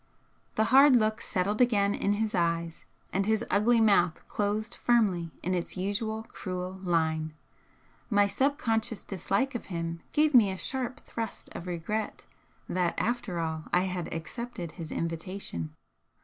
[0.55, 5.53] The hard look settled again in his eyes, and his ugly mouth closed firmly in
[5.53, 7.35] its usual cruel line.
[8.09, 12.25] My subconscious dislike of him gave me a sharp thrust of regret
[12.67, 15.75] that, after all, I had accepted his invitation.